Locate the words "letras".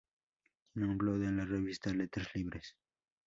1.93-2.29